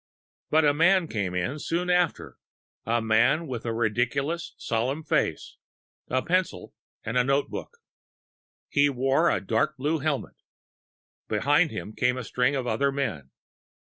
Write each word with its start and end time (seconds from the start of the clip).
But 0.49 0.65
a 0.65 0.73
man 0.73 1.07
came 1.07 1.35
in 1.35 1.59
soon 1.59 1.91
after, 1.91 2.39
a 2.87 3.03
man 3.03 3.45
with 3.45 3.65
a 3.67 3.71
ridiculous, 3.71 4.55
solemn 4.57 5.03
face, 5.03 5.57
a 6.07 6.23
pencil, 6.23 6.73
and 7.03 7.17
a 7.19 7.23
notebook. 7.23 7.77
He 8.67 8.89
wore 8.89 9.29
a 9.29 9.39
dark 9.39 9.77
blue 9.77 9.99
helmet. 9.99 10.37
Behind 11.27 11.69
him 11.69 11.93
came 11.93 12.17
a 12.17 12.23
string 12.23 12.55
of 12.55 12.65
other 12.65 12.91
men. 12.91 13.29